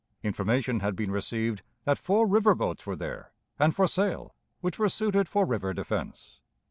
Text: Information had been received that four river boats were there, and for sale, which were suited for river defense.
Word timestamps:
Information 0.23 0.79
had 0.79 0.95
been 0.95 1.11
received 1.11 1.61
that 1.83 1.99
four 1.99 2.25
river 2.25 2.55
boats 2.55 2.87
were 2.87 2.95
there, 2.95 3.31
and 3.59 3.75
for 3.75 3.85
sale, 3.87 4.33
which 4.59 4.79
were 4.79 4.89
suited 4.89 5.29
for 5.29 5.45
river 5.45 5.75
defense. 5.75 6.39